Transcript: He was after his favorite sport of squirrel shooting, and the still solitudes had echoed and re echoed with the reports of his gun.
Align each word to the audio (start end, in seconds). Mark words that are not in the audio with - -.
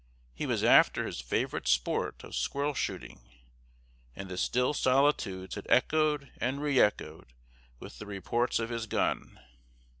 He 0.33 0.47
was 0.47 0.63
after 0.63 1.05
his 1.05 1.21
favorite 1.21 1.67
sport 1.67 2.23
of 2.23 2.35
squirrel 2.35 2.73
shooting, 2.73 3.21
and 4.15 4.29
the 4.29 4.35
still 4.39 4.73
solitudes 4.73 5.53
had 5.53 5.67
echoed 5.69 6.31
and 6.39 6.59
re 6.59 6.79
echoed 6.79 7.27
with 7.79 7.99
the 7.99 8.07
reports 8.07 8.57
of 8.57 8.71
his 8.71 8.87
gun. 8.87 9.39